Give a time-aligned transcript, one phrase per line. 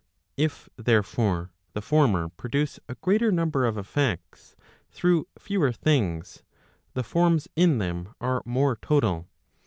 [0.23, 4.55] * If therefore, the former produce a greater number of effects,
[4.89, 6.41] through fewer things,
[6.95, 9.27] the forms in them are more total.